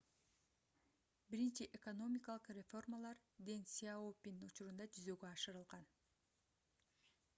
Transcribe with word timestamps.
биринчи 1.33 1.63
экономикалык 1.79 2.45
реформалар 2.59 3.17
дэн 3.51 3.61
сяопин 3.75 4.37
учурунда 4.49 4.83
жүзөгө 4.97 5.27
ашырылган 5.33 5.85